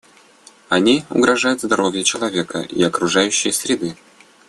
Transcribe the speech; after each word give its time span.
Они 0.67 1.05
угрожают 1.11 1.61
здоровью 1.61 2.03
человека 2.03 2.61
и 2.61 2.81
окружающей 2.81 3.51
среды. 3.51 3.95